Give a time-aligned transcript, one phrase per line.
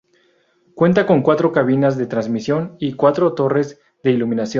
[0.73, 4.49] Cuenta con cuatro cabinas de transmisión y cuatro torres de iluminación.